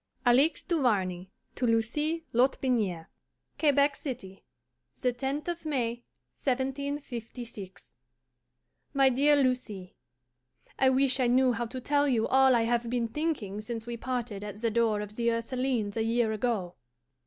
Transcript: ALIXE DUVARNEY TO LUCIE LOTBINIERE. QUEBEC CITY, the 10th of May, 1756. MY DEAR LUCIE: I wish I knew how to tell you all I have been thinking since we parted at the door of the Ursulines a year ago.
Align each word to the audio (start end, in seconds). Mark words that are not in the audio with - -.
ALIXE 0.25 0.63
DUVARNEY 0.63 1.29
TO 1.53 1.67
LUCIE 1.67 2.23
LOTBINIERE. 2.33 3.07
QUEBEC 3.59 3.95
CITY, 3.95 4.43
the 4.99 5.13
10th 5.13 5.47
of 5.47 5.63
May, 5.63 6.01
1756. 6.37 7.93
MY 8.95 9.09
DEAR 9.09 9.35
LUCIE: 9.35 9.93
I 10.79 10.89
wish 10.89 11.19
I 11.19 11.27
knew 11.27 11.53
how 11.53 11.67
to 11.67 11.79
tell 11.79 12.07
you 12.07 12.27
all 12.27 12.55
I 12.55 12.63
have 12.63 12.89
been 12.89 13.09
thinking 13.09 13.61
since 13.61 13.85
we 13.85 13.95
parted 13.95 14.43
at 14.43 14.61
the 14.63 14.71
door 14.71 15.01
of 15.01 15.17
the 15.17 15.29
Ursulines 15.29 15.95
a 15.95 16.03
year 16.03 16.31
ago. 16.31 16.73